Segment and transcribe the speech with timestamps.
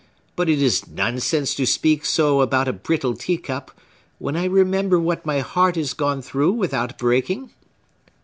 [0.35, 3.69] But it is nonsense to speak so about a brittle teacup,
[4.17, 7.51] when I remember what my heart has gone through without breaking."